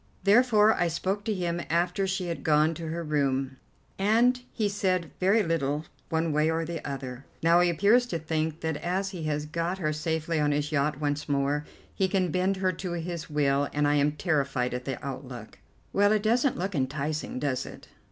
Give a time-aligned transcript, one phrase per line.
[0.23, 3.57] Therefore I spoke to him after she had gone to her room,
[3.99, 7.23] and he said very little one way or the other.
[7.43, 10.99] Now he appears to think that as he has got her safely on his yacht
[10.99, 14.97] once more he can bend her to his will, and I am terrified at the
[15.05, 15.59] outlook."
[15.93, 17.87] "Well, it doesn't look enticing, does it?"